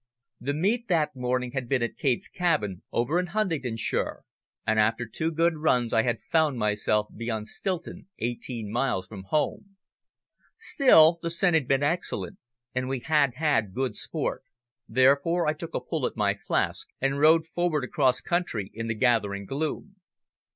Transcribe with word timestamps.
The 0.39 0.55
meet 0.55 0.87
that 0.87 1.15
morning 1.15 1.51
had 1.51 1.69
been 1.69 1.83
at 1.83 1.95
Kate's 1.95 2.27
Cabin, 2.27 2.81
over 2.91 3.19
in 3.19 3.27
Huntingdonshire, 3.27 4.23
and 4.65 4.79
after 4.79 5.05
two 5.05 5.29
good 5.29 5.57
runs 5.57 5.93
I 5.93 6.01
had 6.01 6.23
found 6.23 6.57
myself 6.57 7.09
beyond 7.15 7.47
Stilton, 7.49 8.07
eighteen 8.17 8.71
miles 8.71 9.05
from 9.05 9.25
home. 9.25 9.77
Still, 10.57 11.19
the 11.21 11.29
scent 11.29 11.53
had 11.53 11.67
been 11.67 11.83
excellent, 11.83 12.39
and 12.73 12.89
we 12.89 12.97
had 13.01 13.35
had 13.35 13.75
good 13.75 13.95
sport, 13.95 14.43
therefore 14.89 15.45
I 15.45 15.53
took 15.53 15.75
a 15.75 15.79
pull 15.79 16.07
at 16.07 16.17
my 16.17 16.33
flask 16.33 16.87
and 16.99 17.19
rode 17.19 17.45
forward 17.45 17.83
across 17.83 18.21
country 18.21 18.71
in 18.73 18.87
the 18.87 18.95
gathering 18.95 19.45
gloom. 19.45 19.97